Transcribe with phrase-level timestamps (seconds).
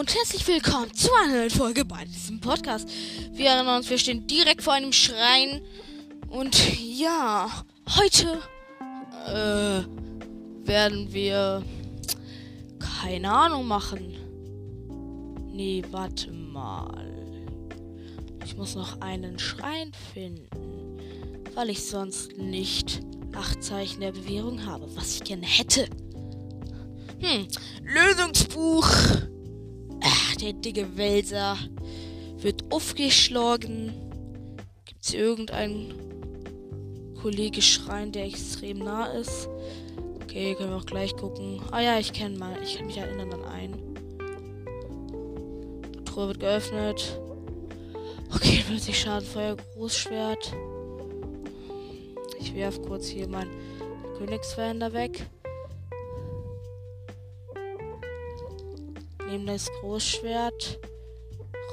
[0.00, 2.88] und herzlich willkommen zu einer neuen Folge bei diesem Podcast.
[3.32, 5.60] Wir erinnern uns, wir stehen direkt vor einem Schrein.
[6.30, 7.50] Und ja,
[7.98, 8.40] heute
[9.26, 11.62] äh, werden wir
[13.02, 14.16] keine Ahnung machen.
[15.52, 17.12] Nee, warte mal.
[18.42, 20.98] Ich muss noch einen Schrein finden,
[21.54, 23.02] weil ich sonst nicht
[23.34, 25.90] acht Zeichen der Bewährung habe, was ich gerne hätte.
[27.20, 27.46] Hm,
[27.82, 28.88] Lösungsbuch.
[30.40, 31.58] Der dicke Wälzer
[32.38, 33.92] wird aufgeschlagen.
[34.86, 35.92] Gibt es irgendeinen
[37.20, 39.48] Kollege Schrein, der extrem nah ist?
[40.22, 41.60] Okay, können wir auch gleich gucken.
[41.72, 43.94] Ah ja, ich kenne mal, ich kann mich erinnern an einen.
[45.98, 47.20] Die Truhe wird geöffnet.
[48.34, 50.56] Okay, plötzlich Schadenfeuer, Großschwert.
[52.40, 53.50] Ich werf kurz hier mein
[54.16, 55.26] Königsverhänder weg.
[59.30, 60.80] Nehme das Großschwert,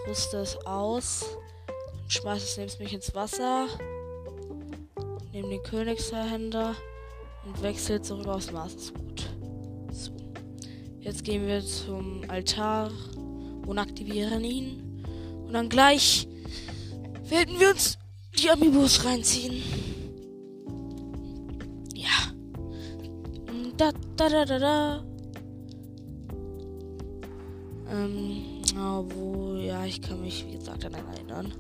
[0.07, 1.25] rüste es aus
[2.03, 3.65] und schmeiße es neben mich ins Wasser.
[5.31, 6.75] Nehme den Königsverhänder
[7.47, 9.27] und wechsle zurück aufs Mastersgut.
[9.91, 10.11] So.
[10.99, 12.91] Jetzt gehen wir zum Altar
[13.65, 15.03] und aktivieren ihn.
[15.47, 16.27] Und dann gleich
[17.23, 17.97] werden wir uns
[18.37, 19.63] die Amiibos reinziehen.
[21.95, 22.33] Ja.
[23.77, 25.06] Da, da, da, da, da.
[27.91, 31.53] Ähm, wo, ja, ich kann mich, wie gesagt, an einen erinnern.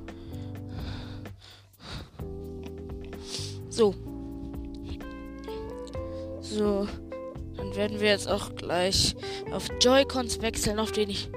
[3.69, 3.93] So.
[6.41, 6.87] So.
[7.55, 9.15] Dann werden wir jetzt auch gleich
[9.51, 11.29] auf Joy-Cons wechseln, auf denen ich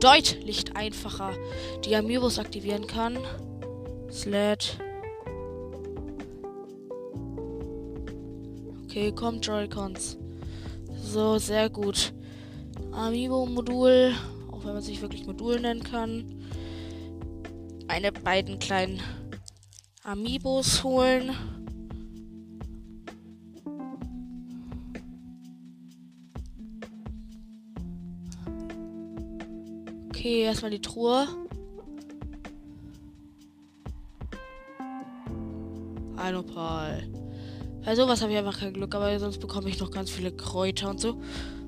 [0.00, 1.32] deutlich einfacher
[1.84, 3.18] die Amiibos aktivieren kann.
[4.10, 4.78] Sled.
[8.84, 10.18] Okay, kommt Joy-Cons.
[11.02, 12.12] So, sehr gut.
[12.94, 14.14] Amiibo-Modul,
[14.50, 16.24] auch wenn man sich wirklich Modul nennen kann.
[17.88, 19.00] Eine beiden kleinen
[20.04, 21.30] Amiibos holen.
[30.08, 31.26] Okay, erstmal die Truhe.
[36.16, 37.02] Ein Opal.
[37.84, 40.88] Bei sowas habe ich einfach kein Glück, aber sonst bekomme ich noch ganz viele Kräuter
[40.88, 41.20] und so.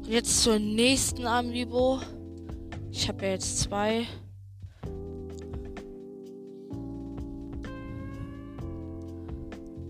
[0.08, 1.98] Jetzt zur nächsten Amiibo.
[2.92, 4.06] Ich habe ja jetzt zwei.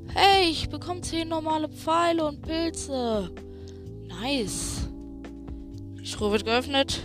[0.09, 3.31] Hey, ich bekomme zehn normale Pfeile und Pilze.
[4.09, 4.89] Nice.
[6.01, 7.03] Die Truhe wird geöffnet.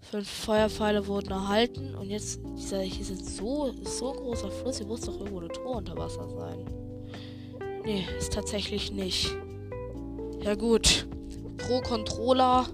[0.00, 1.94] Fünf Feuerpfeile wurden erhalten.
[1.94, 4.78] Und jetzt, dieser, hier ist so, so großer Fluss.
[4.78, 6.64] Hier muss doch irgendwo eine Tor unter Wasser sein.
[7.84, 9.36] Nee, ist tatsächlich nicht.
[10.42, 11.06] Ja gut.
[11.58, 12.66] Pro Controller.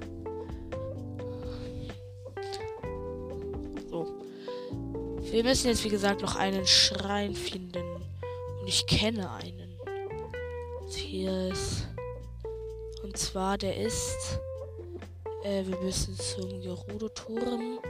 [3.90, 4.06] So.
[5.22, 7.84] Wir müssen jetzt, wie gesagt, noch einen Schrein finden.
[8.60, 9.76] Und ich kenne einen.
[10.88, 11.88] Hier ist.
[13.02, 14.38] Und zwar, der ist.
[15.42, 17.80] Äh, wir müssen zum Gerudo-Turm.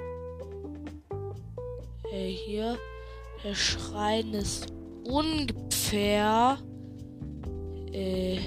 [2.11, 2.79] Äh, hier.
[3.45, 4.69] Der Schrein ist
[5.05, 6.59] ungefähr.
[7.97, 8.41] Äh,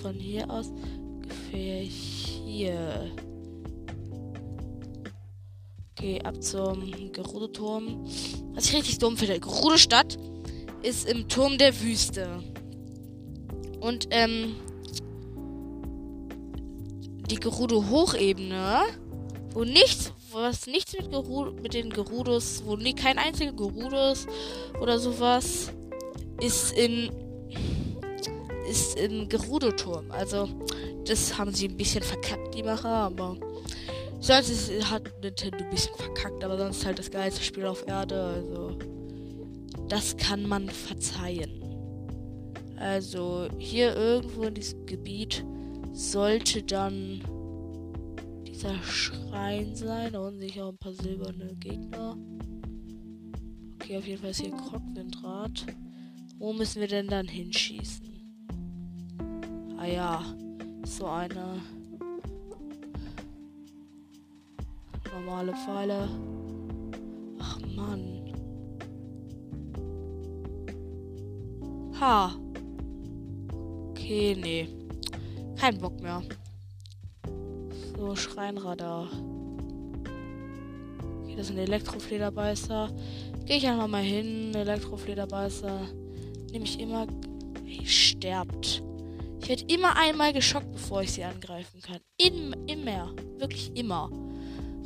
[0.00, 3.10] von hier aus ungefähr hier.
[5.90, 8.06] Okay, ab zum Gerudo-Turm.
[8.54, 9.40] Was ich richtig dumm finde.
[9.40, 10.18] Gerudo-Stadt
[10.82, 12.28] ist im Turm der Wüste.
[13.80, 14.54] Und, ähm,
[17.28, 18.82] die Gerudo-Hochebene,
[19.52, 24.26] wo nichts, was nichts mit, Geru mit den Gerudos, wo nie, kein einziger Gerudos
[24.80, 25.72] oder sowas,
[26.40, 27.10] ist in
[28.72, 30.10] ist im Gerudo-Turm.
[30.10, 30.48] Also,
[31.04, 33.36] das haben sie ein bisschen verkackt, die Macher, aber
[34.18, 38.20] sonst ist, hat Nintendo ein bisschen verkackt, aber sonst halt das geilste Spiel auf Erde,
[38.20, 38.78] also
[39.88, 41.62] das kann man verzeihen.
[42.76, 45.44] Also, hier irgendwo in diesem Gebiet
[45.92, 47.20] sollte dann
[48.46, 50.14] dieser Schrein sein.
[50.14, 52.16] Da unten sehe ich auch ein paar silberne Gegner.
[53.74, 55.66] Okay, auf jeden Fall ist hier ein Krogwindrad.
[56.38, 58.11] Wo müssen wir denn dann hinschießen?
[59.82, 60.22] Ah ja,
[60.84, 61.60] so eine
[65.12, 66.08] normale Pfeile.
[67.40, 68.32] Ach Mann.
[72.00, 72.32] Ha.
[73.90, 74.68] Okay, nee.
[75.56, 76.22] Kein Bock mehr.
[77.96, 79.08] So, Schreinradar.
[81.24, 82.88] Okay, das sind Elektroflederbeißer.
[83.46, 84.54] Gehe ich einfach mal hin.
[84.54, 85.80] Elektroflederbeißer.
[86.52, 87.08] Nehme ich immer.
[87.66, 88.84] Ey, sterbt.
[89.42, 91.98] Ich werde immer einmal geschockt, bevor ich sie angreifen kann.
[92.16, 93.12] In, immer.
[93.38, 94.08] Wirklich immer.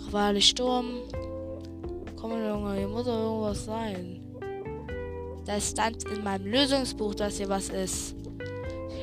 [0.07, 1.03] Rivale Sturm.
[2.17, 4.23] Komm, Junge, hier muss doch irgendwas sein.
[5.45, 8.17] Da stand in meinem Lösungsbuch, dass hier was ist.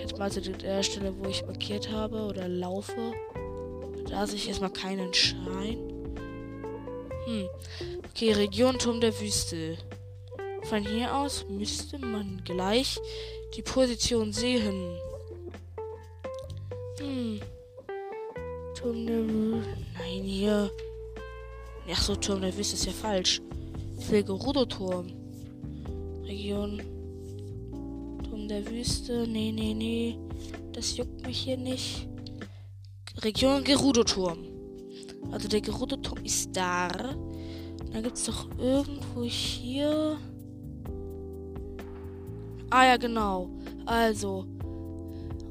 [0.02, 3.14] Jetzt mal zu der Stelle, wo ich markiert habe oder laufe.
[4.10, 5.78] Da sehe ich erstmal keinen Schrein.
[7.26, 7.48] Hm.
[8.10, 9.78] Okay, Region Turm der Wüste.
[10.64, 12.98] Von hier aus müsste man gleich
[13.56, 14.98] die Position sehen.
[17.00, 17.40] Hm.
[18.76, 19.78] Turm der Wüste.
[19.98, 20.72] Nein, hier.
[21.92, 23.42] Ach so, Turm der Wüste ist ja falsch.
[24.00, 25.08] Ich will Gerudo-Turm.
[26.24, 26.82] Region.
[28.30, 29.28] Turm der Wüste.
[29.28, 30.18] Nee, nee, nee.
[30.72, 32.08] Das juckt mich hier nicht.
[33.22, 34.40] Region Gerudo-Turm.
[35.32, 36.88] Also der Gerudo-Turm ist da.
[36.90, 40.18] Dann gibt es doch irgendwo hier.
[42.70, 43.50] Ah ja, genau.
[43.86, 44.46] Also.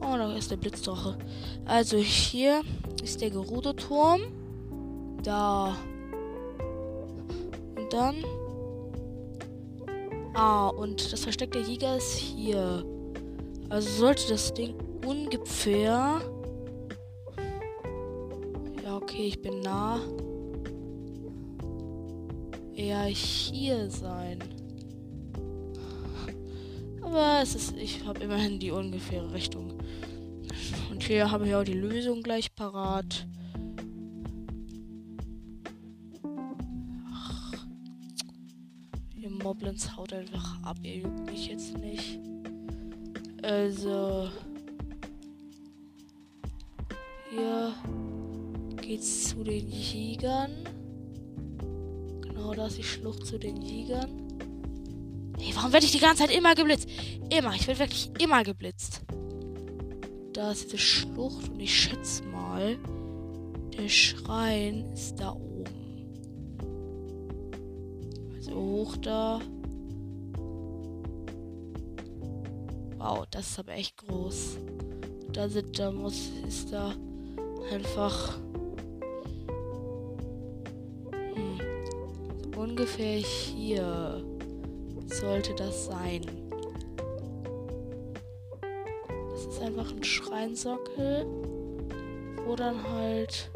[0.02, 1.16] Oh, da ist der Blitzdrache.
[1.64, 2.62] Also hier
[3.02, 4.20] ist der Gerudo-Turm.
[5.22, 5.76] Da.
[7.76, 8.16] Und dann.
[10.34, 12.84] Ah, und das Versteck der Jäger ist hier.
[13.68, 14.74] Also sollte das Ding
[15.06, 16.20] ungefähr.
[18.84, 20.00] Ja, okay, ich bin nah.
[22.74, 24.38] Eher hier sein.
[27.02, 29.71] Aber es ist, ich habe immerhin die ungefähre Richtung.
[31.06, 33.26] Hier habe ich auch die Lösung gleich parat.
[37.12, 37.52] Ach,
[39.16, 42.18] ihr Moblins haut einfach ab, ihr juckt mich jetzt nicht.
[43.42, 44.30] Also.
[47.30, 47.74] Hier
[48.80, 50.52] geht's zu den Jägern.
[52.22, 54.28] Genau, da ist die Schlucht zu den Jägern.
[55.38, 56.88] Hey, warum werde ich die ganze Zeit immer geblitzt?
[57.28, 57.54] Immer.
[57.54, 59.02] Ich werde wirklich immer geblitzt.
[60.42, 62.76] Da ist diese Schlucht und ich schätze mal,
[63.78, 66.10] der Schrein ist da oben.
[68.34, 69.40] Also hoch da.
[72.98, 74.58] Wow, das ist aber echt groß.
[75.32, 76.92] Da sind, da muss, ist da
[77.72, 78.36] einfach
[81.12, 81.60] hm,
[82.56, 84.24] ungefähr hier
[85.06, 86.41] sollte das sein.
[90.42, 91.24] Ein Schreinsockel,
[92.44, 93.48] wo dann halt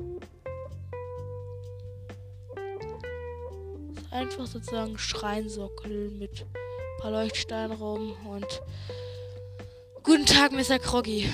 [4.12, 8.62] einfach sozusagen Schreinsockel mit ein paar Leuchtsteinen rum und
[10.04, 10.78] guten Tag, Mr.
[10.78, 11.28] Kroggy.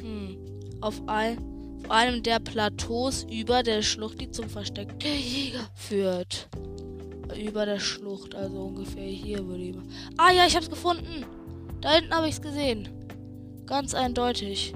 [0.00, 0.38] Hm.
[0.80, 1.38] Auf ein
[1.84, 6.35] auf einem der Plateaus über der Schlucht, die zum Versteck der Jäger führt.
[7.46, 9.84] Über der Schlucht, also ungefähr hier würde ich mal.
[10.16, 11.24] Ah ja, ich hab's gefunden.
[11.80, 12.88] Da hinten habe ich's gesehen.
[13.66, 14.74] Ganz eindeutig.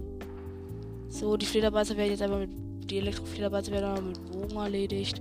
[1.08, 2.50] So, die Flederbeißer werden jetzt einmal mit.
[2.88, 5.20] Die Elektroflederbeißer werden einmal mit Bogen erledigt.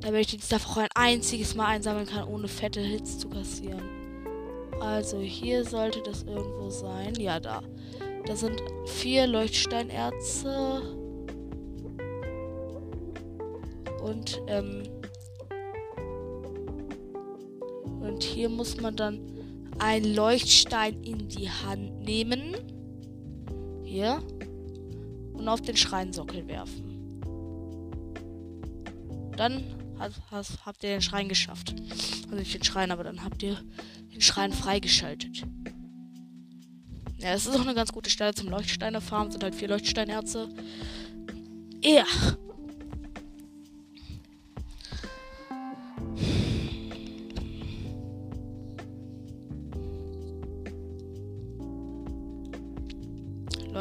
[0.00, 3.82] Damit ich den Stuff auch ein einziges Mal einsammeln kann, ohne fette Hits zu kassieren.
[4.80, 7.14] Also hier sollte das irgendwo sein.
[7.18, 7.62] Ja, da.
[8.26, 10.82] Da sind vier Leuchtsteinerze.
[14.02, 14.82] Und, ähm,
[18.20, 19.18] und hier muss man dann
[19.78, 22.54] einen Leuchtstein in die Hand nehmen.
[23.82, 24.22] Hier.
[25.32, 27.22] Und auf den Schreinsockel werfen.
[29.38, 29.64] Dann
[30.30, 31.74] habt ihr den Schrein geschafft.
[32.24, 33.56] Also nicht den Schrein, aber dann habt ihr
[34.12, 35.44] den Schrein freigeschaltet.
[37.16, 39.32] Ja, es ist auch eine ganz gute Stelle zum Leuchtsteine farmen.
[39.32, 40.50] Sind halt vier Leuchtsteinerze.
[41.82, 42.04] Ja.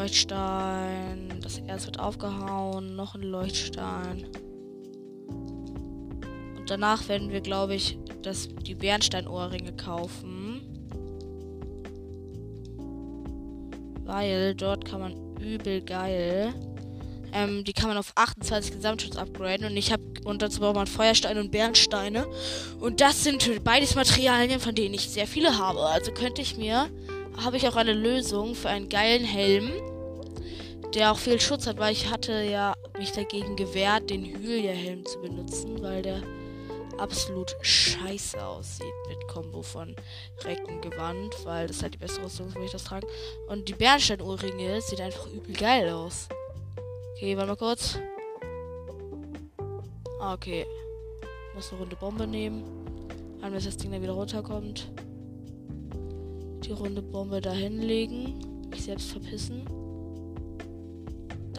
[0.10, 1.40] Leuchtstein.
[1.44, 2.96] Das Erz wird aufgehauen.
[2.96, 4.26] Noch ein Leuchtstein.
[6.58, 10.62] Und danach werden wir, glaube ich, das, die Bernsteinohrringe kaufen.
[14.04, 16.56] Weil dort kann man übel geil.
[17.32, 19.68] Ähm, die kann man auf 28 Gesamtschutz upgraden.
[19.68, 20.02] Und ich habe.
[20.26, 22.26] Und dazu braucht man Feuersteine und Bernsteine.
[22.80, 25.82] Und das sind beides Materialien, von denen ich sehr viele habe.
[25.82, 26.90] Also könnte ich mir.
[27.38, 29.72] Habe ich auch eine Lösung für einen geilen Helm
[30.94, 35.20] der auch viel Schutz hat, weil ich hatte ja mich dagegen gewehrt, den Hylia-Helm zu
[35.20, 36.22] benutzen, weil der
[36.98, 39.96] absolut scheiße aussieht mit Combo von
[40.44, 43.08] Reckengewand, weil das halt die beste Rüstung ist, wo ich das trage.
[43.48, 46.28] Und die Bernstein-Ohrringe sieht einfach übel geil aus.
[47.16, 48.00] Okay, warte mal kurz.
[50.20, 50.66] Ah, okay.
[51.56, 52.64] Muss eine Runde Bombe nehmen.
[53.42, 54.92] Dann bis das Ding dann wieder runterkommt.
[56.66, 58.68] Die runde Bombe da hinlegen.
[58.70, 59.79] Mich selbst verpissen.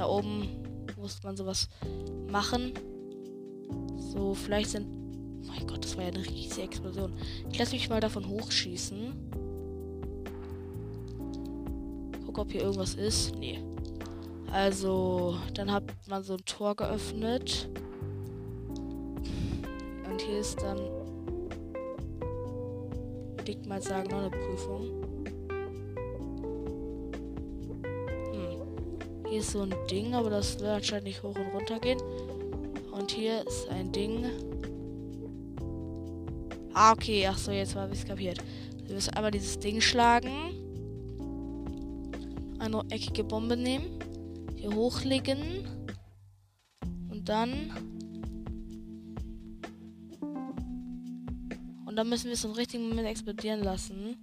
[0.00, 0.48] Da oben
[0.96, 1.68] muss man sowas
[2.30, 2.72] machen.
[3.98, 4.86] So, vielleicht sind.
[4.86, 7.12] Oh mein Gott, das war ja eine riesige Explosion.
[7.52, 9.12] Ich lasse mich mal davon hochschießen.
[12.24, 13.36] Guck, ob hier irgendwas ist.
[13.36, 13.62] Nee.
[14.50, 17.68] Also, dann hat man so ein Tor geöffnet.
[20.10, 20.78] Und hier ist dann,
[23.36, 24.99] würde ich mal sagen, noch eine Prüfung.
[29.30, 32.00] Hier ist so ein Ding, aber das wird anscheinend nicht hoch und runter gehen.
[32.90, 34.26] Und hier ist ein Ding.
[36.74, 37.26] Ah, okay.
[37.28, 38.42] Ach so, jetzt habe ich es kapiert.
[38.84, 40.32] Wir müssen einmal dieses Ding schlagen.
[42.58, 44.00] Eine eckige Bombe nehmen
[44.60, 45.64] hier hochlegen.
[47.08, 47.70] Und dann.
[51.86, 54.16] Und dann müssen wir es im richtigen Moment explodieren lassen.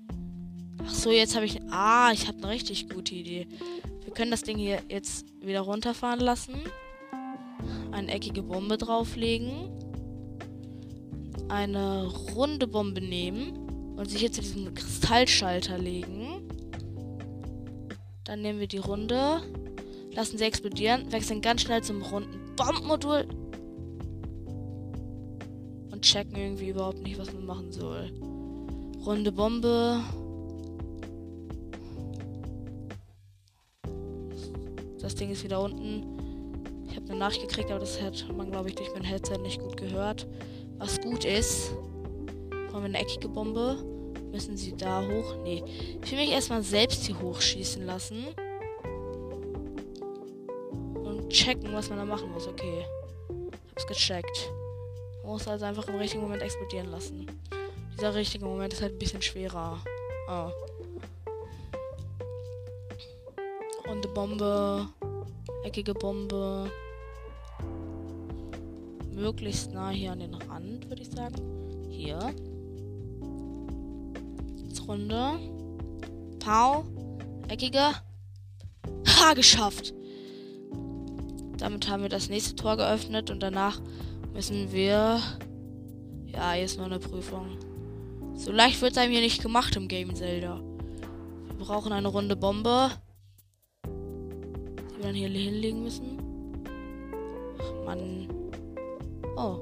[0.86, 1.62] Ach so, jetzt habe ich.
[1.72, 3.48] Ah, ich habe eine richtig gute Idee.
[4.18, 6.56] Können das Ding hier jetzt wieder runterfahren lassen.
[7.92, 9.70] Eine eckige Bombe drauflegen.
[11.50, 13.96] Eine runde Bombe nehmen.
[13.96, 16.50] Und sich jetzt zu diesem Kristallschalter legen.
[18.24, 19.42] Dann nehmen wir die Runde
[20.18, 23.28] lassen sie explodieren, wechseln ganz schnell zum runden Bombenmodul
[25.92, 28.12] und checken irgendwie überhaupt nicht, was man machen soll.
[29.06, 30.02] Runde Bombe.
[35.08, 36.04] Das Ding ist wieder unten.
[36.90, 39.62] Ich habe eine Nachricht gekriegt, aber das hat man, glaube ich, durch mein Headset nicht
[39.62, 40.28] gut gehört.
[40.80, 41.72] Was gut ist,
[42.68, 43.78] brauchen wir eine eckige Bombe.
[44.34, 45.36] Müssen sie da hoch?
[45.44, 45.64] Nee.
[46.04, 48.26] Ich will mich erstmal selbst hier hochschießen lassen
[51.30, 52.48] checken, was man da machen muss.
[52.48, 52.86] Okay.
[53.72, 54.52] Hab's gecheckt.
[55.24, 57.28] Man muss also einfach im richtigen Moment explodieren lassen.
[57.94, 59.80] Dieser richtige Moment ist halt ein bisschen schwerer.
[60.30, 60.52] Oh.
[63.88, 64.88] Runde Bombe.
[65.64, 66.72] Eckige Bombe.
[69.12, 71.88] Möglichst nah hier an den Rand, würde ich sagen.
[71.90, 72.20] Hier.
[74.64, 75.40] Jetzt Runde.
[76.40, 76.86] Pau.
[77.48, 77.94] Eckige.
[79.08, 79.94] Ha, geschafft.
[81.58, 83.82] Damit haben wir das nächste Tor geöffnet und danach
[84.34, 85.20] müssen wir.
[86.26, 87.58] Ja, hier ist noch eine Prüfung.
[88.36, 90.62] So leicht wird es einem hier nicht gemacht im Game Zelda.
[91.48, 92.92] Wir brauchen eine runde Bombe.
[94.98, 96.18] Die wir dann hier hinlegen müssen.
[97.60, 98.28] Ach Mann.
[99.38, 99.60] Oh.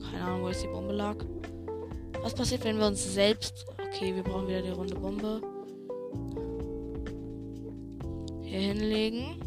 [0.00, 1.16] Keine Ahnung, wo jetzt die Bombe lag.
[2.22, 3.66] Was passiert, wenn wir uns selbst.
[3.88, 5.40] Okay, wir brauchen wieder die runde Bombe
[8.48, 9.40] hier hinlegen.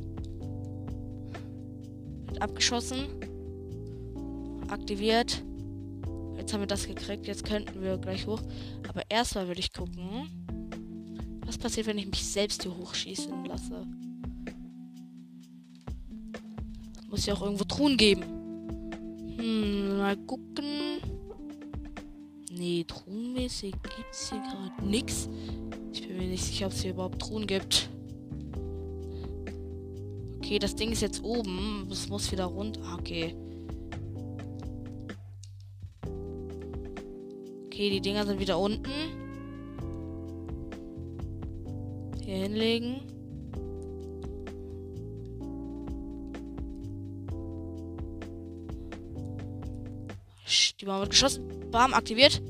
[2.28, 3.08] Wird abgeschossen.
[4.70, 5.44] Aktiviert.
[6.38, 7.28] Jetzt haben wir das gekriegt.
[7.28, 8.42] Jetzt könnten wir gleich hoch.
[8.88, 10.41] Aber erstmal würde ich gucken,
[11.62, 13.86] passiert, wenn ich mich selbst hier hochschießen lasse.
[17.10, 18.24] Muss ja auch irgendwo Truhen geben.
[19.38, 21.00] Hm, mal gucken.
[22.52, 25.30] Nee, truhenmäßig gibt es hier gerade nichts.
[25.94, 27.90] Ich bin mir nicht sicher, ob es hier überhaupt Truhen gibt.
[30.38, 31.88] Okay, das Ding ist jetzt oben.
[31.92, 32.82] Es muss wieder runter.
[32.84, 33.36] Ah, okay.
[37.68, 38.90] Okay, die Dinger sind wieder unten.
[42.52, 43.02] Hinlegen.
[50.80, 51.48] Die Bombe wird geschossen.
[51.72, 52.42] Bam, aktiviert.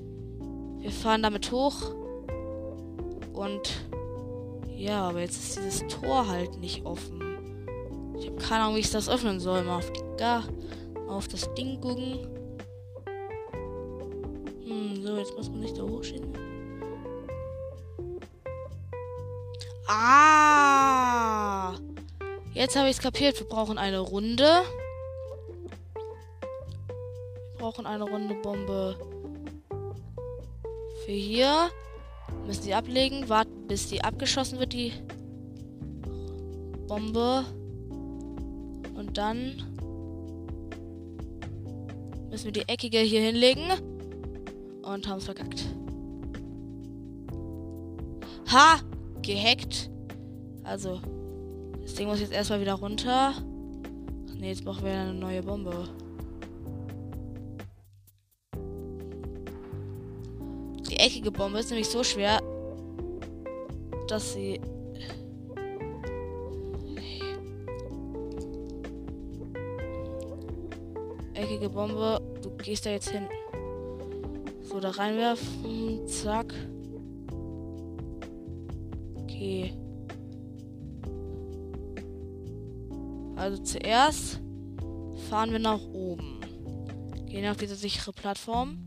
[0.79, 1.93] Wir fahren damit hoch.
[3.33, 3.87] Und
[4.75, 7.21] ja, aber jetzt ist dieses Tor halt nicht offen.
[8.17, 9.63] Ich habe keine Ahnung, wie ich das öffnen soll.
[9.63, 10.43] Mal auf, die, Gar
[11.07, 12.27] auf das Ding gucken.
[14.65, 16.50] Hm, so, jetzt muss man nicht da hochschieben.
[19.93, 21.75] Ah!
[22.53, 23.37] Jetzt habe ich es kapiert.
[23.37, 24.63] Wir brauchen eine Runde.
[27.51, 28.95] Wir brauchen eine runde Bombe.
[31.03, 31.69] Für hier.
[32.47, 33.27] Müssen sie ablegen.
[33.27, 34.93] Warten, bis die abgeschossen wird, die
[36.87, 37.43] Bombe.
[38.95, 39.61] Und dann
[42.29, 43.69] müssen wir die eckige hier hinlegen.
[44.83, 45.65] Und haben es verkackt.
[48.53, 48.79] Ha!
[49.21, 49.89] Gehackt.
[50.63, 50.99] Also,
[51.81, 53.33] das Ding muss jetzt erstmal wieder runter.
[54.37, 55.87] Ne, jetzt brauchen wir eine neue Bombe.
[60.89, 62.41] Die eckige Bombe ist nämlich so schwer,
[64.07, 64.59] dass sie
[71.33, 72.21] Eckige Bombe.
[72.43, 73.27] Du gehst da jetzt hin.
[74.61, 76.07] So, da reinwerfen.
[76.07, 76.53] Zack.
[79.41, 79.73] Okay.
[83.35, 84.39] Also zuerst
[85.29, 86.39] fahren wir nach oben.
[87.25, 88.77] Gehen auf diese sichere Plattform.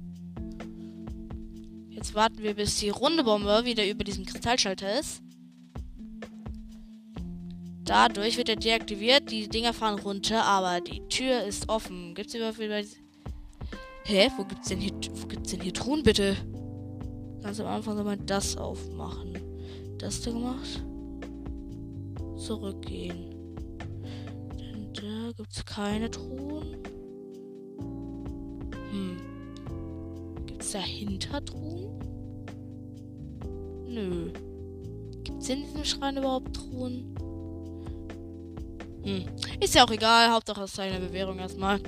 [1.91, 5.23] Jetzt warten wir, bis die runde Bombe wieder über diesem Kristallschalter ist.
[7.85, 9.33] Dadurch wird er deaktiviert.
[9.33, 12.15] Die Dinger fahren runter, aber die Tür ist offen.
[12.15, 12.81] Gibt's überhaupt wieder.
[14.05, 14.31] Hä?
[14.37, 16.37] Wo gibt's denn hier, wo gibt's denn hier Truhen, bitte?
[17.43, 19.44] Ganz am Anfang soll man das aufmachen.
[19.99, 20.83] Das da gemacht.
[22.37, 23.31] Zurückgehen.
[24.59, 26.77] Denn da gibt's keine Truhen.
[28.91, 29.17] Hm.
[30.47, 31.99] Gibt's dahinter Truhen?
[33.87, 34.33] Nö.
[35.23, 37.15] Gibt's in diesem Schrein überhaupt Truhen?
[39.05, 39.25] Hm.
[39.61, 40.31] Ist ja auch egal.
[40.31, 41.81] Hauptsache es ist eine Bewährung erstmal.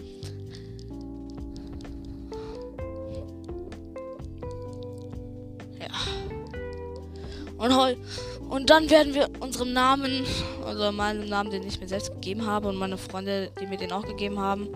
[7.73, 7.97] Und,
[8.49, 10.25] und dann werden wir unserem Namen,
[10.65, 13.93] also meinem Namen, den ich mir selbst gegeben habe und meine Freunde, die mir den
[13.93, 14.69] auch gegeben haben,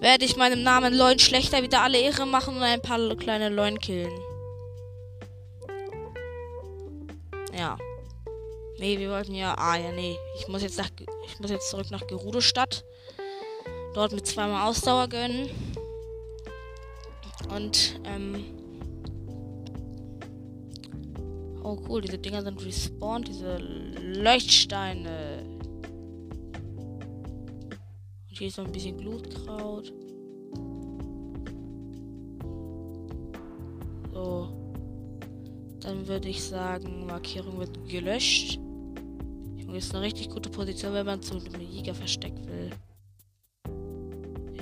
[0.00, 3.78] werde ich meinem Namen Leuen schlechter wieder alle Ehre machen und ein paar kleine Leuen
[3.78, 4.12] killen.
[7.56, 7.76] Ja.
[8.78, 9.56] Nee, wir wollten ja.
[9.58, 10.16] Ah ja, nee.
[10.38, 10.90] Ich muss jetzt nach.
[11.26, 12.84] Ich muss jetzt zurück nach Gerudo-Stadt.
[13.94, 15.50] Dort mit zweimal Ausdauer gönnen.
[17.50, 18.57] Und, ähm.
[21.68, 25.44] Oh cool, diese Dinger sind respawned, diese Leuchtsteine.
[28.30, 29.92] Und hier ist noch ein bisschen Glutkraut.
[34.14, 34.48] So.
[35.80, 38.56] Dann würde ich sagen, Markierung wird gelöscht.
[38.56, 42.70] Und ist eine richtig gute Position, wenn man zu einem Jäger versteckt will.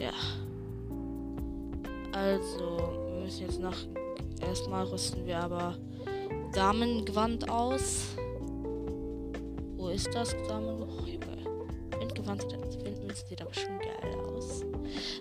[0.01, 0.11] Ja.
[2.11, 2.79] Also,
[3.13, 3.79] wir müssen jetzt nach.
[4.41, 5.79] Erstmal rüsten wir aber
[6.57, 8.17] Damengewand aus.
[9.77, 11.47] Wo ist das Damengewand?
[11.47, 12.01] Oh.
[12.01, 14.63] Windgewand sieht Windmütze sieht aber schon geil aus.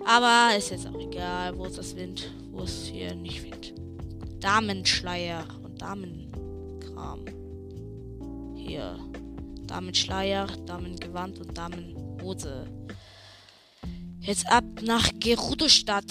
[0.06, 1.58] Aber ist jetzt auch egal.
[1.58, 2.32] Wo ist das Wind?
[2.52, 3.74] Wo ist hier nicht Wind?
[4.40, 7.26] Damenschleier und Damenkram.
[8.54, 8.98] Hier.
[9.66, 12.66] Damenschleier, Damengewand und Damenhose.
[14.20, 16.06] Jetzt ab nach Gerudo-Stadt.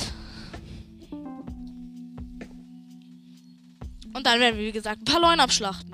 [4.25, 5.91] Dann werden wir, wie gesagt, ein paar Leuen abschlachten.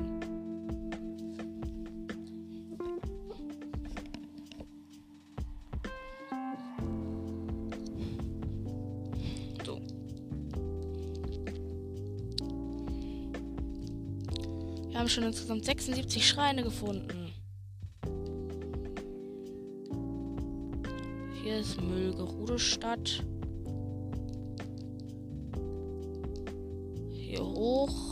[9.65, 9.81] So.
[14.87, 17.21] Wir haben schon insgesamt 76 Schreine gefunden.
[21.61, 23.23] ist Müllgerude-Stadt.
[27.11, 28.10] Hier hoch.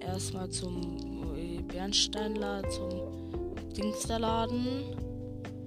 [0.00, 2.90] Dann erstmal zum äh, Bernsteinladen, zum
[3.76, 4.96] Dingsterladen.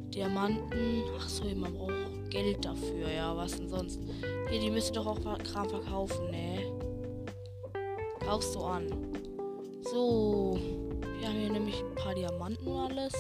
[0.10, 1.04] Diamanten.
[1.18, 3.36] Ach so, man braucht Geld dafür, ja.
[3.36, 4.00] Was denn sonst?
[4.50, 6.72] Hier, die müsste doch auch Kram verkaufen, ne?
[8.20, 8.88] Kaufst du an.
[9.84, 10.60] So.
[11.20, 13.14] Wir haben hier nämlich ein paar Diamanten und alles.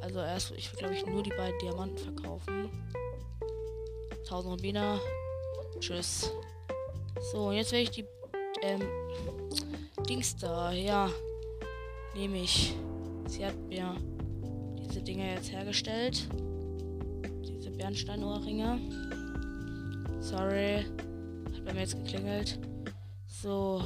[0.00, 2.70] Also erst, ich will glaube ich nur die beiden Diamanten verkaufen.
[4.24, 5.00] 1000 Rubiner.
[5.80, 6.32] Tschüss.
[7.32, 8.06] So, und jetzt werde ich die
[8.62, 8.80] ähm,
[10.08, 11.10] Dings da, ja,
[12.14, 12.74] nehme ich.
[13.26, 13.94] Sie hat mir
[14.80, 16.26] diese Dinger jetzt hergestellt.
[17.46, 18.80] Diese Bernsteinohrringe.
[20.20, 20.86] Sorry.
[21.52, 22.58] Hat bei mir jetzt geklingelt.
[23.26, 23.82] So.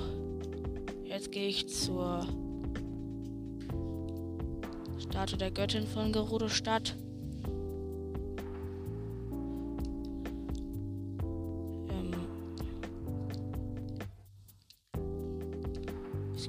[1.04, 2.24] Jetzt gehe ich zur
[4.98, 6.94] Statue der Göttin von Gerudo-Stadt.
[6.96, 7.01] Ähm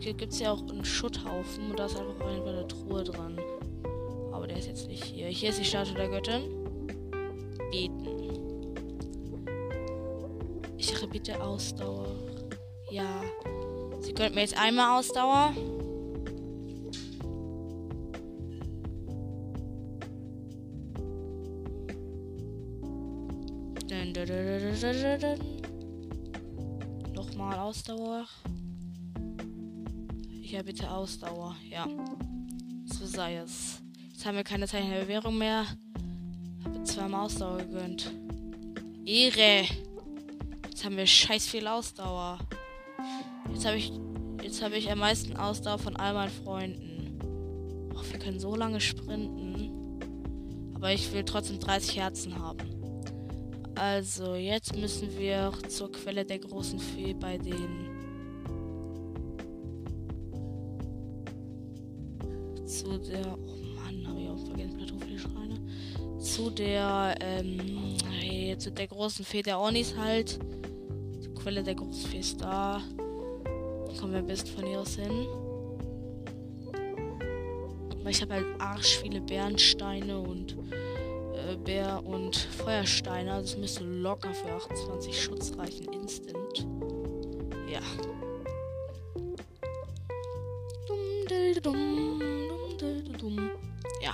[0.05, 3.39] es gibt ja auch einen Schutthaufen und da ist einfach eine Truhe dran.
[4.31, 5.27] Aber der ist jetzt nicht hier.
[5.27, 6.41] Hier ist die Statue der Göttin.
[7.71, 8.07] Beten.
[10.77, 12.07] Ich bitte Ausdauer.
[12.91, 13.21] Ja.
[14.01, 15.53] Sie könnten mir jetzt einmal Ausdauer.
[27.15, 28.25] Nochmal Ausdauer.
[30.53, 31.55] Ja, bitte Ausdauer.
[31.67, 31.87] Ja.
[32.85, 33.81] So sei es.
[34.11, 35.65] Jetzt haben wir keine Zeichen der Bewährung mehr.
[36.63, 38.13] Habe zweimal Ausdauer gegönnt.
[39.03, 39.65] Ehre.
[40.69, 42.37] Jetzt haben wir scheiß viel Ausdauer.
[43.51, 43.91] Jetzt habe ich.
[44.43, 47.89] Jetzt habe ich am meisten Ausdauer von all meinen Freunden.
[47.97, 49.71] Ach, wir können so lange sprinten.
[50.75, 53.73] Aber ich will trotzdem 30 Herzen haben.
[53.73, 57.92] Also, jetzt müssen wir zur Quelle der großen Fee bei den.
[63.07, 63.37] Der.
[63.37, 65.59] Oh Mann, habe ich auch vergessen, Plateaufehlschreine.
[66.19, 70.39] Zu der, ähm, hey, zu der großen Fee der Ornis halt.
[71.23, 72.81] Die Quelle der großen Fee ist da.
[73.99, 75.27] Kommen wir am besten von hier aus hin.
[78.03, 80.57] Weil ich habe halt arsch viele Bernsteine und
[81.33, 83.31] äh, Bär und Feuersteine.
[83.41, 85.87] Das müsste locker für 28 Schutz reichen.
[85.93, 86.67] Instant.
[87.69, 87.79] Ja.
[91.63, 92.42] Dum, dum,
[93.23, 93.51] dum, dum, dum.
[94.01, 94.13] Ja.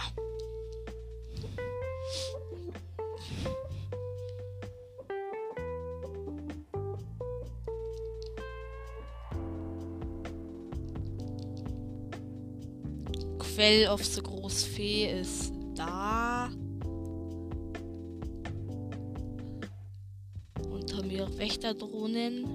[13.39, 16.49] Quell of the Großfee ist da.
[20.71, 22.45] Unter mir Wächterdrohnen.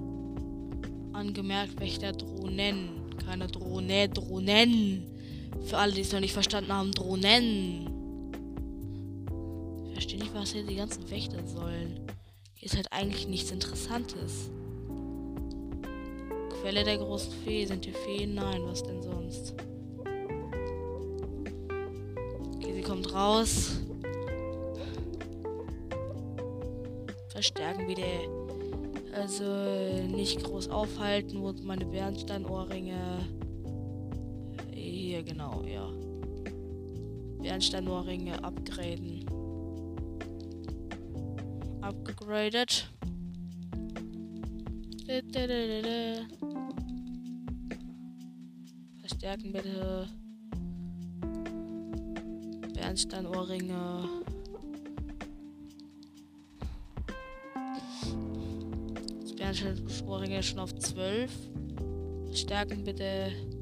[1.13, 3.15] Angemerkt Wächterdrohnen.
[3.23, 5.14] Keine Drohne, Drohnen.
[5.65, 7.89] Für alle, die es noch nicht verstanden haben, Drohnen.
[9.87, 11.99] Ich verstehe nicht, was hier die ganzen Wächter sollen.
[12.53, 14.49] Hier ist halt eigentlich nichts Interessantes.
[16.61, 17.65] Quelle der großen Fee.
[17.65, 18.35] Sind hier Feen?
[18.35, 19.53] Nein, was denn sonst?
[22.85, 23.79] kommt raus.
[27.29, 28.03] Verstärken wieder.
[29.13, 29.43] Also
[30.07, 33.27] nicht groß aufhalten, wo meine Bernsteinohrringe.
[35.55, 35.89] Genau, ja.
[37.41, 39.25] Bernsteinohrringe upgraden.
[41.81, 42.89] Upgraded.
[48.99, 50.07] Verstärken bitte.
[52.73, 54.09] Bernsteinohrringe.
[59.21, 61.31] Das Bernsteinohrringe schon auf 12.
[62.33, 63.54] Stärken bitte.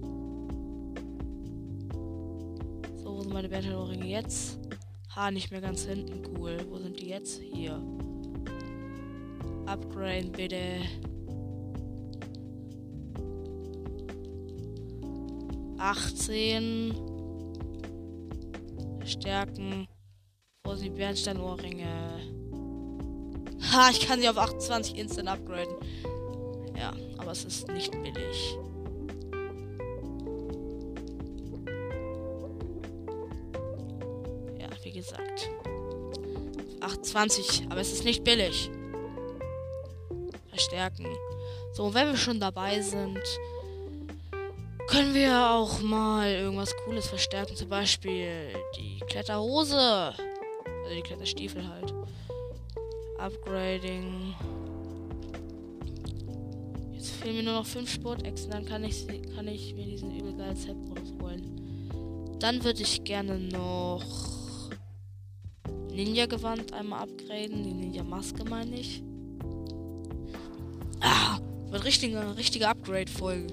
[3.33, 4.59] Sind meine Bernsteinohrringe jetzt?
[5.15, 6.21] Ha, nicht mehr ganz hinten.
[6.37, 6.55] Cool.
[6.69, 7.41] Wo sind die jetzt?
[7.41, 7.81] Hier.
[9.65, 10.81] Upgrade bitte.
[15.79, 16.93] Achtzehn.
[19.03, 19.87] Stärken.
[20.63, 21.87] Wo sie Bernsteinohrringe.
[23.71, 25.75] Ha, ich kann sie auf 28 instant upgraden.
[26.77, 28.57] Ja, aber es ist nicht billig.
[37.13, 38.69] 28, aber es ist nicht billig.
[40.49, 41.05] Verstärken.
[41.73, 43.19] So, wenn wir schon dabei sind,
[44.87, 47.55] können wir auch mal irgendwas Cooles verstärken.
[47.55, 48.47] Zum Beispiel
[48.77, 49.77] die Kletterhose.
[49.77, 51.93] Also die Kletterstiefel halt.
[53.17, 54.35] Upgrading.
[56.93, 58.51] Jetzt fehlen mir nur noch 5 Sportechsen.
[58.51, 62.37] Dann kann ich, kann ich mir diesen übel geilen Set-Bonus holen.
[62.39, 64.22] Dann würde ich gerne noch
[65.93, 67.63] Ninja-Gewand einmal upgraden.
[67.63, 69.03] Die Ninja-Maske meine ich.
[70.99, 73.47] Ah, wird richtige, richtige Upgrade-Folge.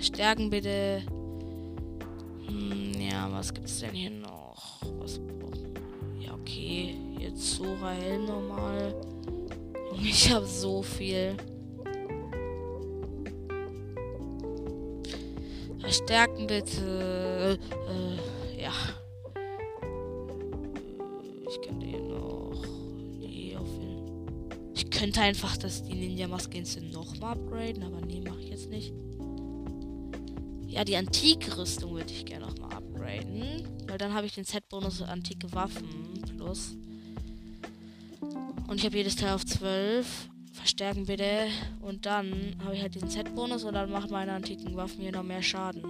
[0.00, 1.02] Stärken bitte.
[2.46, 4.80] Hm, ja, was gibt's denn hier noch?
[4.98, 5.20] Was
[6.18, 6.94] Ja, okay.
[7.18, 8.94] Jetzt Sora Helm nochmal.
[10.02, 11.36] Ich habe so viel.
[15.78, 17.58] Verstärken bitte.
[25.00, 28.92] Könnte einfach das die Ninja-Maske nochmal upgraden, aber nee, mache ich jetzt nicht.
[30.66, 33.66] Ja, die Antike-Rüstung würde ich gerne nochmal upgraden.
[33.88, 36.76] Weil dann habe ich den Set-Bonus antike Waffen plus.
[38.68, 40.28] Und ich habe jedes Teil auf 12.
[40.52, 41.46] Verstärken bitte.
[41.80, 45.22] Und dann habe ich halt den Set-Bonus und dann macht meine antiken Waffen hier noch
[45.22, 45.82] mehr Schaden.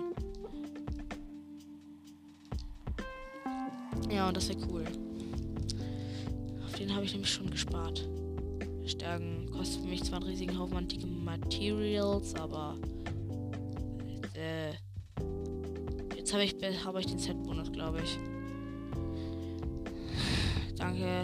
[4.09, 4.85] Ja, und das wäre cool.
[6.65, 8.09] Auf den habe ich nämlich schon gespart.
[8.91, 12.77] Verstärken kostet für mich zwar einen riesigen Haufen antike Materials, aber
[14.35, 14.73] äh,
[16.17, 18.19] jetzt habe ich, hab ich den Set-Bonus, glaube ich.
[20.77, 21.23] Danke.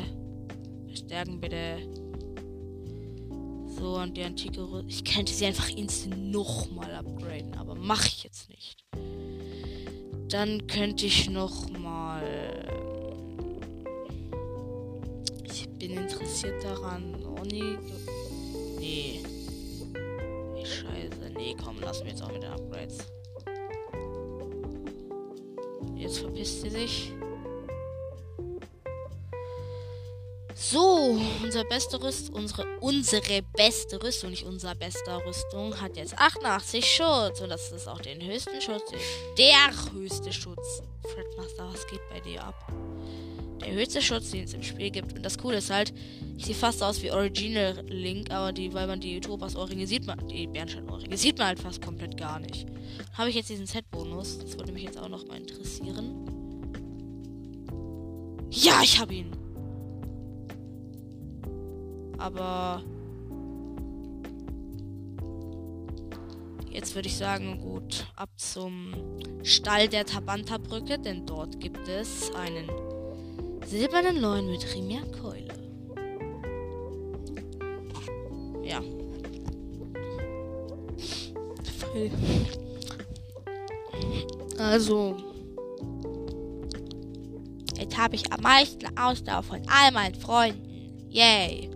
[0.94, 1.78] Stärken bitte.
[3.80, 4.88] So, und die antike Rüstung.
[4.88, 8.84] Ich könnte sie einfach instant nochmal upgraden, aber mache ich jetzt nicht.
[10.28, 11.75] Dann könnte ich nochmal.
[16.20, 17.14] Interessiert daran.
[17.40, 17.78] Oni.
[18.78, 19.22] Nee.
[20.54, 21.30] Nee, scheiße.
[21.36, 22.98] Nee, komm, lassen wir jetzt auch mit den Upgrades.
[25.96, 27.12] Jetzt verpisst sie sich.
[30.54, 36.84] So, unser beste Rüst, unsere, unsere beste Rüstung, nicht unser bester Rüstung, hat jetzt 88
[36.84, 37.40] Schutz.
[37.40, 38.90] Und das ist auch den höchsten Schutz.
[39.38, 40.82] Der höchste Schutz.
[41.02, 42.54] Fredmaster, was geht bei dir ab?
[43.66, 45.12] Der höchste Schutz, den es im Spiel gibt.
[45.14, 45.92] Und das Coole ist halt,
[46.36, 50.06] ich sehe fast aus wie Original Link, aber die, weil man die Topas Ohrringe sieht
[50.06, 52.66] man, die Bernstein-Ohrringe sieht man halt fast komplett gar nicht.
[53.14, 54.38] Habe ich jetzt diesen Set-Bonus?
[54.38, 56.14] Das würde mich jetzt auch noch mal interessieren.
[58.50, 59.32] Ja, ich habe ihn.
[62.18, 62.82] Aber
[66.70, 68.94] jetzt würde ich sagen, gut, ab zum
[69.42, 72.70] Stall der Tabanta-Brücke, denn dort gibt es einen
[73.66, 75.54] silbernen Leuen mit Rimian-Keule.
[78.64, 78.80] Ja.
[84.58, 85.16] Also,
[87.76, 91.08] jetzt habe ich am meisten Ausdauer von all meinen Freunden.
[91.08, 91.70] Yay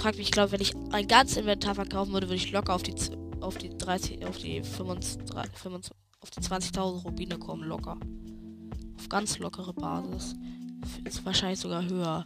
[0.00, 2.82] fragt mich, ich glaube, wenn ich ein ganzes Inventar verkaufen würde, würde ich locker auf
[2.82, 2.94] die
[3.40, 5.22] auf die 30, auf die 25,
[5.54, 7.98] 25 auf die 20.000 Rubine kommen, locker.
[8.98, 10.34] Auf ganz lockere Basis.
[11.04, 12.24] Ist wahrscheinlich sogar höher.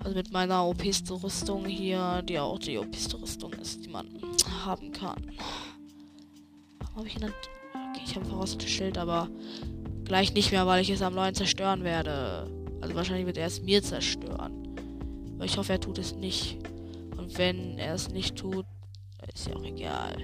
[0.00, 4.06] Also mit meiner OP-ste Rüstung hier, die auch die OP-ste Rüstung ist, die man
[4.64, 5.22] haben kann.
[6.94, 7.34] Habe ich genannt?
[7.90, 9.28] Okay, ich habe voraus ein Schild, aber
[10.04, 12.50] gleich nicht mehr, weil ich es am neuen zerstören werde.
[12.80, 14.76] Also wahrscheinlich wird er es mir zerstören.
[15.36, 16.58] Aber ich hoffe, er tut es nicht.
[17.16, 18.66] Und wenn er es nicht tut,
[19.34, 20.16] ist ja auch egal.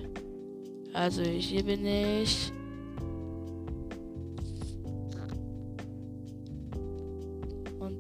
[0.93, 2.53] Also hier bin ich.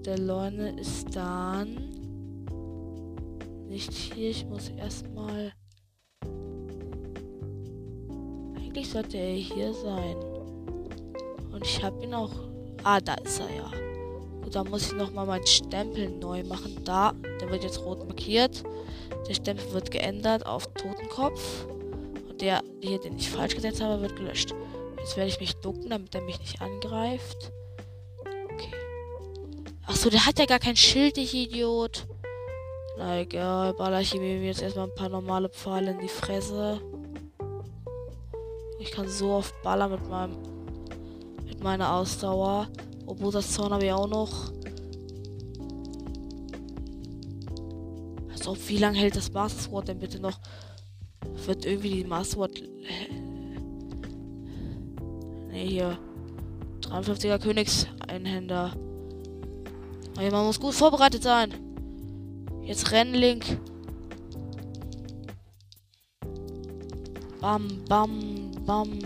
[0.04, 1.90] Der Leune ist dann
[3.68, 4.30] nicht hier.
[4.30, 5.52] Ich muss erstmal.
[8.56, 10.16] Eigentlich sollte er hier sein.
[11.52, 12.32] Und ich habe ihn auch.
[12.82, 13.70] Ah, da ist er ja.
[14.42, 16.80] Gut, dann muss ich nochmal meinen Stempel neu machen.
[16.84, 18.62] Da, der wird jetzt rot markiert.
[19.28, 21.66] Der Stempel wird geändert auf Totenkopf.
[22.28, 24.54] Und der hier, den ich falsch gesetzt habe, wird gelöscht.
[24.98, 27.52] Jetzt werde ich mich ducken, damit er mich nicht angreift.
[29.90, 32.07] Achso, der hat ja gar kein Schild, ich Idiot.
[32.96, 36.81] Na egal, baller ich ihm jetzt erstmal ein paar normale Pfeile in die Fresse.
[38.79, 40.37] Ich kann so oft ballern mit meinem
[41.44, 42.68] mit meiner Ausdauer.
[43.05, 44.53] Obwohl das Zorn habe ich auch noch.
[48.31, 50.38] Also, wie lange hält das Master denn bitte noch?
[51.46, 52.46] Wird irgendwie die Master.
[55.48, 55.98] Ne, hier.
[56.83, 58.72] 53er Königseinhänder.
[60.16, 61.55] Aber man muss gut vorbereitet sein.
[62.62, 63.44] Jetzt rennen, Link.
[67.40, 68.99] Bam, bam, bam.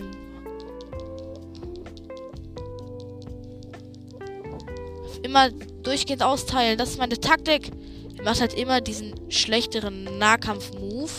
[5.23, 5.49] Immer
[5.83, 6.77] durchgehend austeilen.
[6.77, 7.71] Das ist meine Taktik
[8.25, 11.11] macht halt immer diesen schlechteren Nahkampf-Move.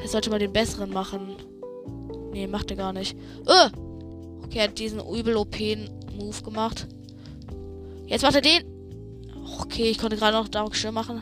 [0.00, 1.36] Er sollte mal den besseren machen.
[2.32, 3.16] Nee, macht er gar nicht.
[3.44, 4.44] Uh!
[4.44, 6.86] Okay, er hat diesen übel OP-Move gemacht.
[8.06, 8.75] Jetzt macht er den.
[9.76, 11.20] Okay, ich konnte gerade noch Dark Schirm machen.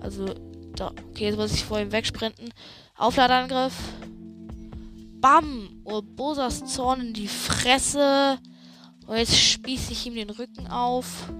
[0.00, 0.26] Also,
[0.74, 0.90] da.
[1.10, 2.52] Okay, jetzt muss ich vor ihm wegsprinten.
[2.96, 3.74] Aufladeangriff.
[5.20, 5.82] Bam!
[5.84, 8.38] Urbosas Zorn in die Fresse.
[9.06, 11.30] Und jetzt spieße ich ihm den Rücken auf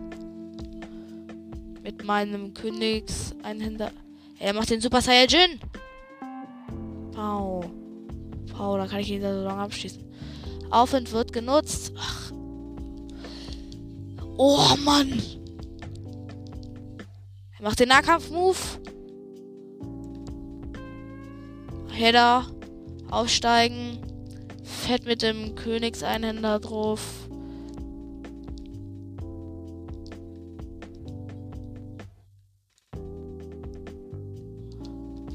[1.82, 3.90] mit meinem Königseinhänder.
[4.38, 5.58] Er macht den Super Saiyajin.
[7.12, 7.64] Pau.
[8.56, 10.04] Pau, da kann ich ihn so lange abschießen.
[10.70, 11.92] Aufwind wird genutzt.
[11.98, 12.30] Ach.
[14.36, 15.20] Oh Mann.
[17.66, 18.56] Macht den Nahkampf-Move.
[21.90, 22.46] Header.
[23.10, 23.98] Aufsteigen.
[24.62, 27.00] Fett mit dem Königseinhänder drauf.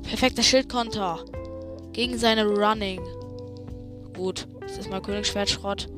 [0.04, 1.26] Perfekter Schildkonter.
[1.92, 3.02] Gegen seine Running.
[4.16, 4.48] Gut.
[4.62, 5.90] Das ist mal Königsschwertschrott.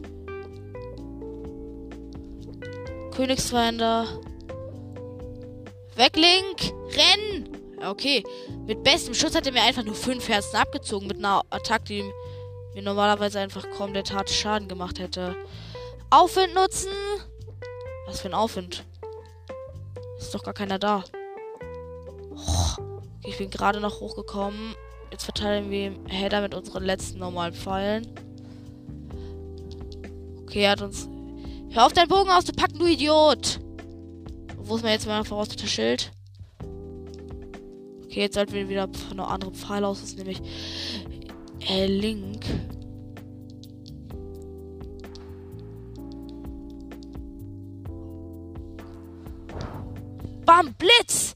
[5.94, 5.98] Königsfinder.
[5.98, 6.74] Weglink!
[6.96, 7.50] Renn!
[7.86, 8.24] Okay.
[8.66, 11.08] Mit bestem Schutz hat er mir einfach nur 5 Herzen abgezogen.
[11.08, 12.04] Mit einer Attacke, die
[12.74, 15.36] mir normalerweise einfach komplett hart Schaden gemacht hätte.
[16.10, 16.92] Aufwind nutzen!
[18.08, 18.86] Was für ein Aufwind?
[20.18, 21.04] Ist doch gar keiner da.
[23.26, 24.76] Ich bin gerade noch hochgekommen.
[25.12, 28.08] Jetzt verteilen wir Header mit unseren letzten normalen Pfeilen.
[30.42, 31.08] Okay, er hat uns.
[31.72, 33.60] Hör auf, deinen Bogen auszupacken, du Idiot!
[34.66, 36.12] Wo ist mir jetzt mein verrostete Schild?
[38.06, 40.00] Okay, jetzt sollten wir wieder von andere Pfeile aus.
[40.00, 40.42] Das ist nämlich
[41.70, 42.46] äh, Link.
[50.46, 51.36] Bam, Blitz!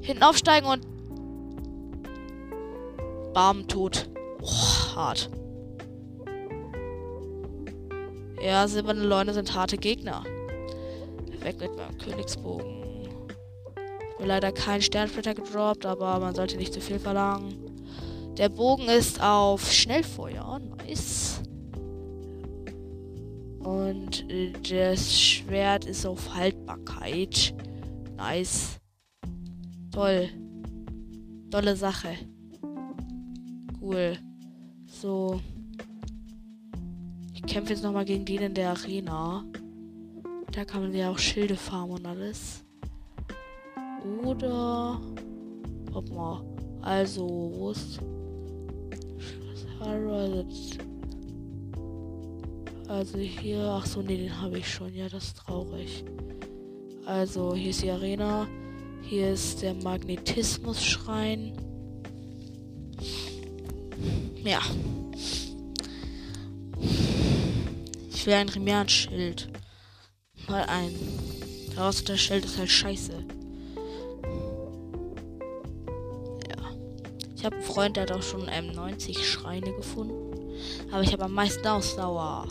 [0.00, 0.86] Hinten aufsteigen und.
[3.34, 4.08] Bam, tot.
[4.40, 5.30] Oh, hart.
[8.42, 10.24] Ja, silberne Leune sind harte Gegner.
[11.46, 12.82] Weg mit meinem Königsbogen.
[14.18, 17.54] Leider kein Sternsplitter gedroppt, aber man sollte nicht zu viel verlangen.
[18.36, 20.58] Der Bogen ist auf Schnellfeuer.
[20.78, 21.40] Nice.
[23.60, 24.26] Und
[24.68, 27.54] das Schwert ist auf Haltbarkeit.
[28.16, 28.80] Nice.
[29.92, 30.28] Toll.
[31.52, 32.16] Tolle Sache.
[33.80, 34.18] Cool.
[34.86, 35.40] So.
[37.34, 39.44] Ich kämpfe jetzt nochmal gegen den in der Arena.
[40.56, 42.64] Da kann man ja auch Schilde farmen und alles.
[44.24, 44.98] Oder.
[45.92, 46.42] Guck mal.
[46.80, 48.00] Also, wo ist.
[52.88, 53.68] Also hier.
[53.70, 54.94] Ach so, nee, den habe ich schon.
[54.94, 56.04] Ja, das ist traurig.
[57.04, 58.48] Also, hier ist die Arena.
[59.02, 61.52] Hier ist der Magnetismus-Schrein.
[64.42, 64.60] Ja.
[68.10, 69.50] Ich will ein Remian-Schild.
[70.48, 70.94] Mal ein.
[71.74, 73.24] Daraus Schild ist halt scheiße.
[77.46, 80.58] habe einen Freund, der hat auch schon ähm, 90 Schreine gefunden.
[80.90, 82.48] Aber ich habe am meisten Ausdauer.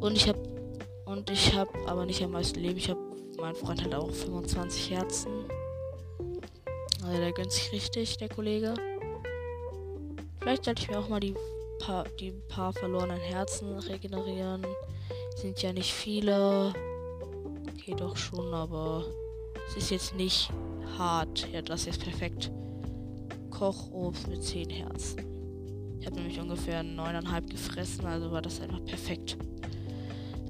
[0.00, 0.38] Und ich habe
[1.06, 2.76] und ich habe aber nicht am meisten Leben.
[2.76, 3.00] Ich habe
[3.38, 5.32] mein Freund hat auch 25 Herzen.
[7.04, 8.74] Also der gönnt sich richtig, der Kollege.
[10.40, 11.34] Vielleicht sollte ich mir auch mal die
[11.80, 14.64] paar, die paar verlorenen Herzen regenerieren.
[15.36, 16.72] Sind ja nicht viele.
[17.72, 19.04] Okay, doch schon, aber
[19.68, 20.50] es ist jetzt nicht
[20.98, 21.48] hart.
[21.52, 22.52] Ja, das ist perfekt.
[23.50, 25.20] Kochobst mit 10 Herzen.
[25.98, 29.36] Ich habe nämlich ungefähr 9,5 gefressen, also war das einfach perfekt.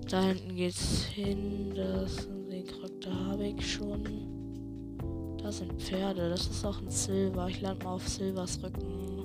[0.08, 1.72] Da hinten geht's hin.
[1.74, 4.02] Das, den Charakter habe ich schon.
[5.42, 6.28] Das sind Pferde.
[6.28, 7.48] Das ist auch ein Silber.
[7.48, 9.24] Ich lande mal auf Silvers Rücken.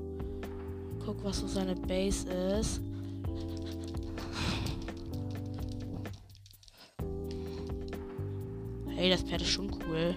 [1.05, 2.81] Guck, was so seine Base ist.
[8.97, 10.15] Hey, das Pferd ist schon cool.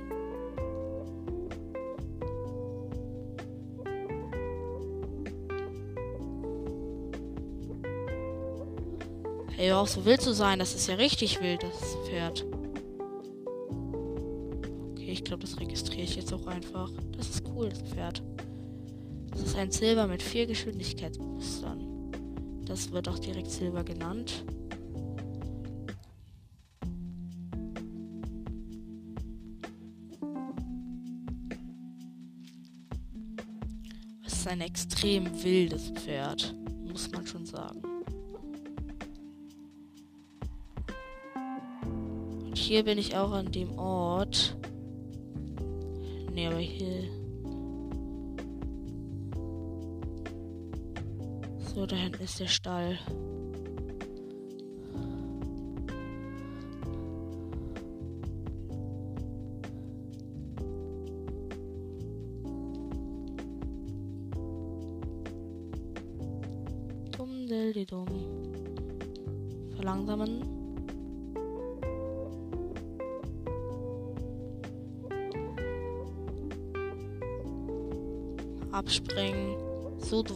[9.59, 10.59] Ey, hör so wild zu sein.
[10.59, 12.47] Das ist ja richtig wild, das Pferd.
[14.93, 16.91] Okay, ich glaube, das registriere ich jetzt auch einfach.
[17.19, 18.23] Das ist cool, das Pferd.
[19.31, 22.13] Das ist ein Silber mit vier Geschwindigkeitsboostern.
[22.65, 24.43] Das wird auch direkt Silber genannt.
[34.51, 37.81] Ein extrem wildes Pferd, muss man schon sagen.
[42.71, 44.57] hier bin ich auch an dem Ort.
[46.33, 47.03] Ne, aber hier.
[51.75, 52.97] So, da hinten ist der Stall.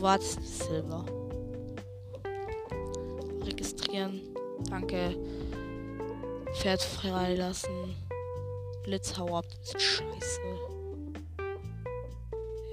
[0.04, 1.02] Wartest Silber.
[3.42, 4.20] Registrieren.
[4.68, 5.16] Danke.
[6.52, 7.96] Pferd freilassen.
[8.82, 9.46] Blitzhau ab.
[9.64, 10.40] Scheiße.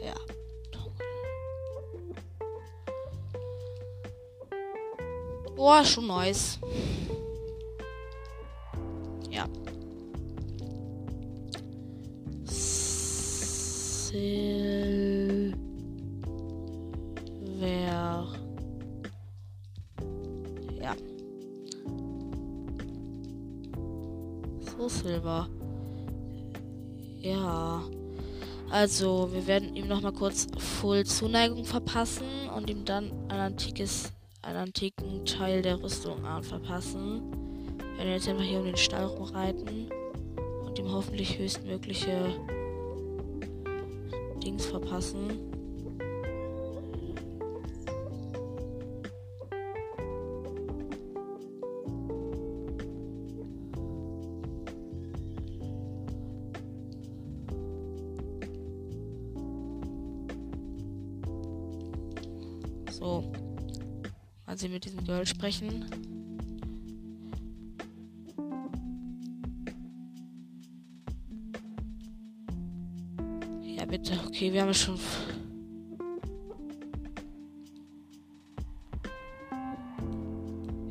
[0.03, 0.13] Ja.
[5.55, 6.59] Boah, schon nice.
[28.91, 34.11] Also, wir werden ihm noch mal kurz Full Zuneigung verpassen und ihm dann ein antikes,
[34.41, 37.21] einen antiken Teil der Rüstung verpassen.
[37.77, 39.89] Wir werden jetzt einfach hier um den Stall rumreiten
[40.65, 42.35] und ihm hoffentlich höchstmögliche
[44.43, 45.50] Dings verpassen.
[65.11, 65.85] Girl sprechen.
[73.61, 74.17] Ja, bitte.
[74.25, 74.97] Okay, wir haben schon.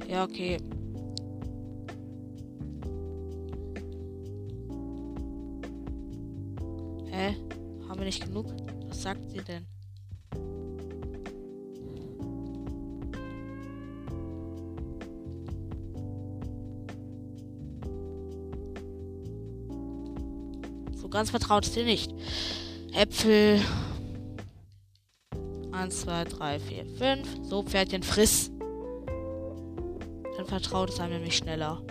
[0.06, 0.58] Ja, okay.
[21.20, 22.14] Ganz sie nicht.
[22.94, 23.60] Äpfel.
[25.70, 27.28] 1, 2, 3, 4, 5.
[27.42, 28.50] So, Pferdchen, friss.
[30.36, 31.82] Dann vertraut es einem nämlich schneller.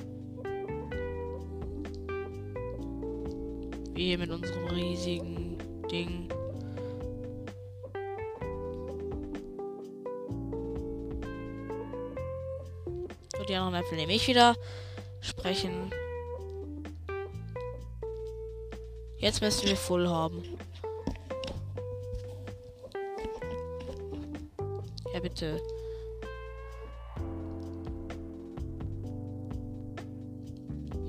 [3.94, 5.58] Wie hier mit unserem riesigen
[5.92, 6.28] Ding.
[13.38, 14.56] So, die anderen Äpfel nehme ich wieder.
[15.22, 15.92] Sprechen.
[19.20, 20.42] Jetzt müssen wir voll haben.
[25.14, 25.60] Ja, bitte.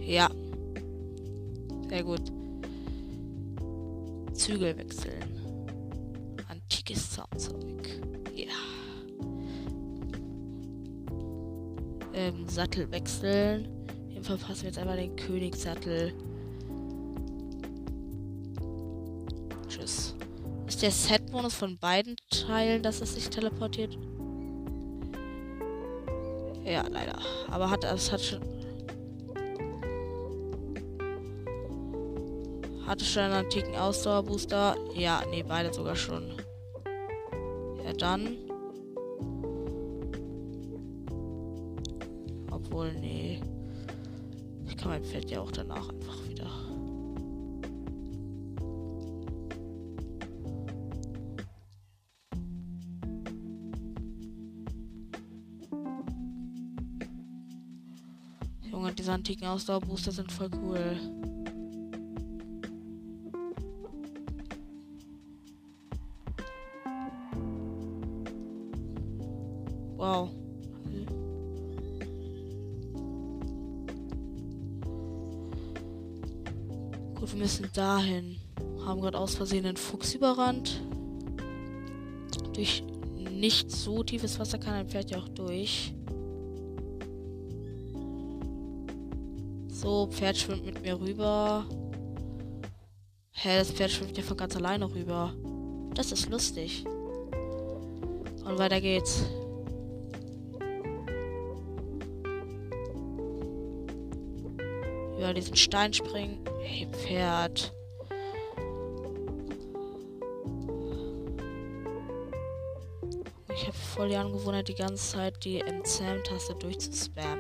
[0.01, 0.29] Ja.
[1.89, 2.33] Sehr gut.
[4.33, 5.23] Zügel wechseln.
[6.49, 8.01] Antikes Zahnzeug.
[8.35, 8.49] Ja.
[12.13, 13.69] Ähm, Sattel wechseln.
[14.13, 16.13] Im Fall passen wir jetzt einmal den Königssattel.
[20.81, 23.99] Der Set-Bonus von beiden Teilen, dass es sich teleportiert?
[26.65, 27.19] Ja, leider.
[27.51, 28.41] Aber hat es hat schon.
[32.87, 34.75] Hatte schon einen antiken Ausdauerbooster?
[34.95, 36.33] Ja, nee, beide sogar schon.
[37.85, 38.39] Ja, dann.
[42.51, 43.43] Obwohl, nee.
[44.67, 46.10] Ich kann mein Pferd ja auch danach einfach
[59.21, 60.99] antiken Ausdauerbooster sind voll cool.
[69.99, 70.31] Wow.
[77.15, 78.39] Gut, wir müssen dahin.
[78.87, 80.81] Haben gerade aus Versehen den Fuchs überrannt.
[82.55, 82.83] Durch
[83.19, 85.93] nicht so tiefes Wasser kann ein Pferd ja auch durch.
[89.81, 91.65] So, Pferd schwimmt mit mir rüber.
[93.31, 95.33] Hä, das Pferd schwimmt ja von ganz alleine rüber.
[95.95, 96.85] Das ist lustig.
[96.85, 99.25] Und weiter geht's.
[105.17, 106.45] Über diesen Stein springen.
[106.61, 107.73] Hey, Pferd.
[113.55, 117.40] Ich habe voll die Angewohnheit, die ganze Zeit die Entzähm-Taste durchzuspammen.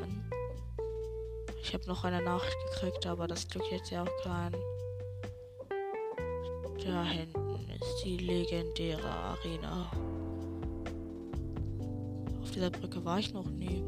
[1.70, 4.52] Ich habe noch eine Nachricht gekriegt, aber das drückt jetzt ja auch kein.
[6.84, 9.88] Da hinten ist die legendäre Arena.
[12.42, 13.84] Auf dieser Brücke war ich noch nie.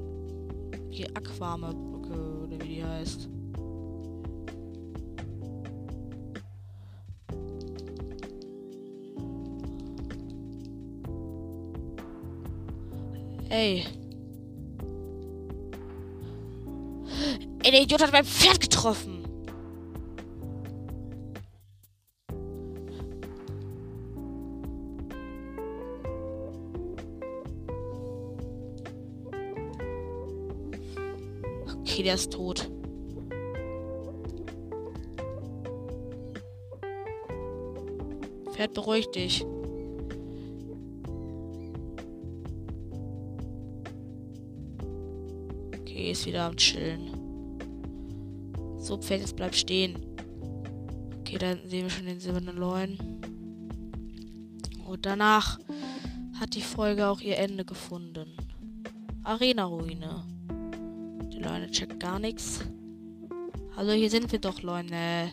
[0.93, 3.29] Die Aquame Brücke oder wie die heißt.
[13.49, 14.02] Ey.
[17.73, 19.25] Der Idiot hat mein Pferd getroffen.
[31.81, 32.71] Okay, der ist tot.
[38.53, 39.47] Pferd, beruhig dich.
[45.81, 47.12] Okay, ist wieder am Chillen.
[48.93, 49.97] So, Pferd, jetzt bleib stehen.
[51.21, 52.99] Okay, da sehen wir schon den silbernen Leuen.
[54.87, 55.59] Und danach
[56.39, 58.37] hat die Folge auch ihr Ende gefunden.
[59.23, 60.27] Arena-Ruine.
[61.33, 62.61] Die Leune checkt gar nichts.
[63.77, 65.33] Hallo, hier sind wir doch, Leune.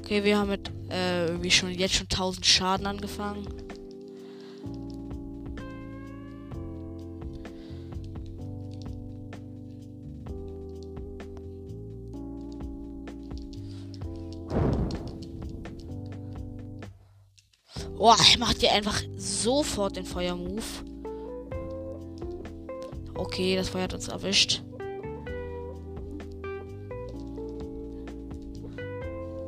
[0.00, 0.63] Okay, wir haben mit
[1.44, 3.46] irgendwie schon jetzt schon 1000 Schaden angefangen.
[17.98, 20.62] Oh, er macht ja einfach sofort den Feuermove.
[23.16, 24.62] okay, das Feuer hat uns erwischt.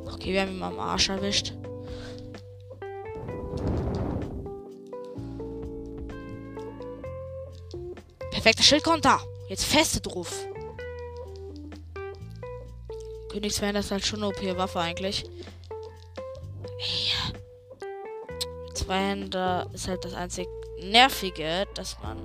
[0.06, 1.54] Okay, wir haben ihn am Arsch erwischt.
[8.46, 9.18] Perfekter Schildkonter.
[9.48, 10.46] Jetzt feste drauf.
[13.28, 15.24] Königswender ist halt schon eine OP-Waffe eigentlich.
[18.72, 20.46] Zwei Hände ist halt das einzig
[20.80, 22.18] Nervige, dass man.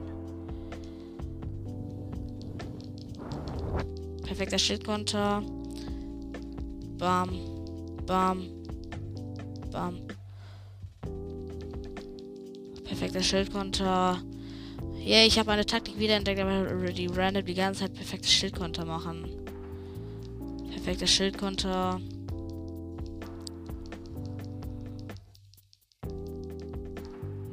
[4.24, 5.42] Perfekter Schildkonter.
[7.00, 7.32] Bam.
[8.06, 8.48] Bam.
[9.72, 10.08] Bam.
[12.84, 14.22] Perfekter Schildkonter.
[15.04, 19.26] Yeah, ich habe eine Taktik wiederentdeckt, aber die random die ganze Zeit perfektes Schildkonter machen.
[20.70, 22.00] Perfekter Schildkonter.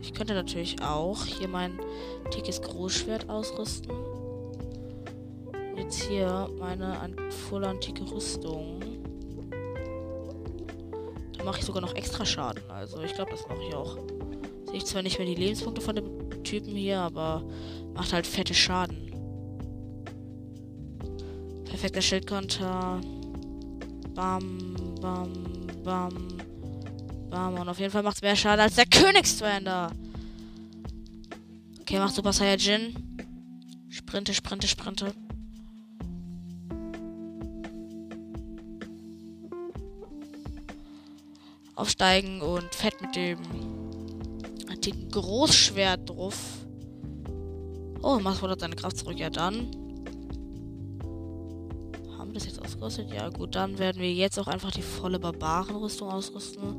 [0.03, 1.80] Ich könnte natürlich auch hier mein
[2.36, 3.92] dickes Großschwert ausrüsten.
[5.74, 6.96] Jetzt hier meine
[7.49, 8.78] voll antike Rüstung.
[11.36, 12.62] Da mache ich sogar noch extra Schaden.
[12.68, 13.96] Also ich glaube, das mache ich auch.
[14.66, 16.17] Sehe ich zwar nicht mehr die Lebenspunkte von dem
[16.49, 17.44] Typen hier, aber
[17.94, 19.12] macht halt fette Schaden.
[21.66, 23.01] Perfekter Schildkonter.
[24.14, 25.32] Bam, bam,
[25.84, 26.28] bam.
[27.28, 27.55] Bam.
[27.55, 29.92] Und auf jeden Fall macht es mehr Schaden als der Königsdwander.
[31.80, 32.94] Okay, macht Super Saiyajin.
[33.90, 35.12] Sprinte, sprinte, sprinte.
[41.74, 43.38] Aufsteigen und fett mit dem
[44.85, 46.66] dicken Großschwert drauf.
[48.03, 49.18] Oh, Mars fordert seine Kraft zurück.
[49.18, 49.70] Ja, dann.
[52.16, 53.12] Haben wir das jetzt ausgerüstet?
[53.12, 53.55] Ja, gut.
[53.55, 56.76] Dann werden wir jetzt auch einfach die volle Barbarenrüstung ausrüsten.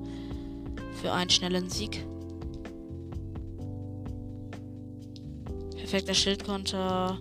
[1.02, 2.06] Für einen schnellen Sieg.
[5.76, 7.20] Perfekter Schildkonter.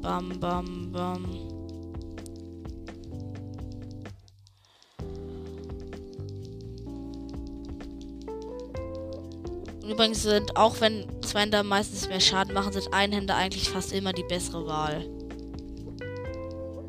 [0.00, 1.51] Bam, bam, bam.
[9.92, 14.24] Übrigens sind, auch wenn Zweinder meistens mehr Schaden machen, sind Einhänder eigentlich fast immer die
[14.24, 15.04] bessere Wahl.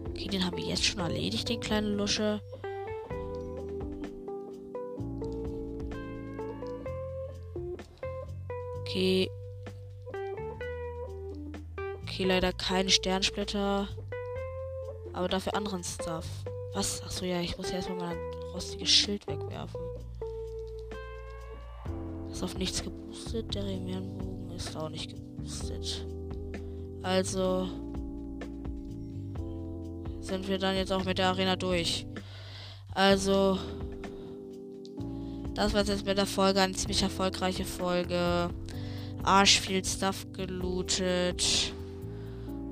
[0.09, 2.41] Okay, den haben wir jetzt schon erledigt, den kleinen Lusche.
[8.81, 9.29] Okay.
[12.03, 13.89] Okay, leider keine Sternsplitter.
[15.11, 16.25] Aber dafür anderen Stuff.
[16.73, 17.03] Was?
[17.03, 18.17] Achso, ja, ich muss ja erstmal mein
[18.53, 19.81] rostiges Schild wegwerfen
[22.43, 23.55] auf nichts geboostet.
[23.55, 26.05] Der Remianbogen ist auch nicht geboostet.
[27.01, 27.67] Also
[30.19, 32.05] sind wir dann jetzt auch mit der Arena durch.
[32.93, 33.57] Also
[35.53, 38.49] das war jetzt mit der Folge eine ziemlich erfolgreiche Folge.
[39.23, 41.73] Arsch viel Stuff gelootet.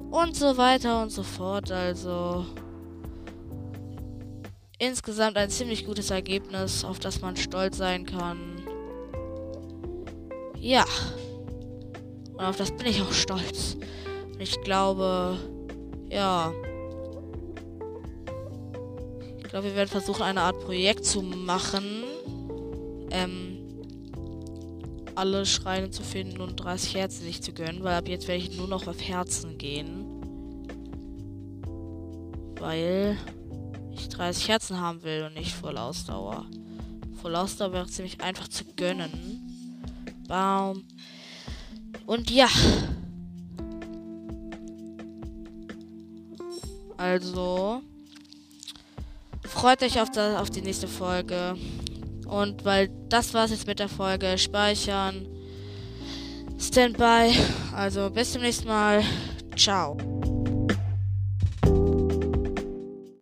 [0.10, 1.72] Und so weiter und so fort.
[1.72, 2.46] Also
[4.80, 8.51] insgesamt ein ziemlich gutes Ergebnis, auf das man stolz sein kann.
[10.62, 10.86] Ja.
[12.34, 13.78] Und auf das bin ich auch stolz.
[14.32, 15.38] Und ich glaube,
[16.10, 16.54] ja.
[19.38, 22.04] Ich glaube, wir werden versuchen, eine Art Projekt zu machen.
[23.10, 23.58] Ähm,
[25.16, 28.56] alle Schreine zu finden und 30 Herzen nicht zu gönnen, weil ab jetzt werde ich
[28.56, 30.06] nur noch auf Herzen gehen.
[32.60, 33.18] Weil
[33.92, 36.46] ich 30 Herzen haben will und nicht Voll Ausdauer.
[37.20, 39.41] Voll Ausdauer wäre ziemlich einfach zu gönnen.
[40.32, 40.86] Baum.
[42.06, 42.48] Und ja.
[46.96, 47.82] Also.
[49.44, 51.58] Freut euch auf, das, auf die nächste Folge.
[52.26, 54.38] Und weil das war's jetzt mit der Folge.
[54.38, 55.28] Speichern.
[56.58, 57.36] Standby.
[57.76, 59.04] Also bis zum nächsten Mal.
[59.58, 59.98] Ciao.